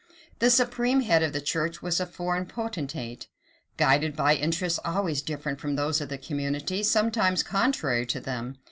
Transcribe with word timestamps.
The 0.39 0.49
supreme 0.49 1.01
head 1.01 1.21
of 1.21 1.31
the 1.31 1.39
church 1.41 1.83
was 1.83 1.99
a 1.99 2.07
foreign 2.07 2.47
potentate, 2.47 3.27
guided 3.77 4.15
by 4.15 4.33
interests 4.33 4.79
always 4.83 5.21
different 5.21 5.59
from 5.59 5.75
those 5.75 6.01
of 6.01 6.09
the 6.09 6.17
community, 6.17 6.81
sometimes 6.81 7.43
contrary 7.43 8.07
to 8.07 8.19
them. 8.19 8.57